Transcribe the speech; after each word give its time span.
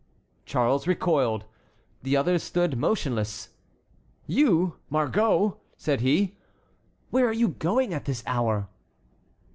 Charles 0.47 0.87
recoiled. 0.87 1.45
The 2.01 2.17
others 2.17 2.41
stood 2.41 2.75
motionless. 2.75 3.49
"You, 4.25 4.77
Margot!" 4.89 5.57
said 5.77 6.01
he. 6.01 6.33
"Where 7.11 7.27
are 7.27 7.31
you 7.31 7.49
going 7.49 7.93
at 7.93 8.05
this 8.05 8.23
hour?" 8.25 8.67